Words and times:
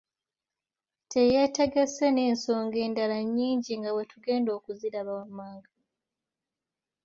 Teyeetegese 1.11 2.05
n’ensonga 2.11 2.77
endala 2.85 3.17
nnyingi 3.25 3.71
nga 3.79 3.89
bwetugenda 3.93 4.49
okuziraba 4.57 5.11
wammanaga. 5.19 5.71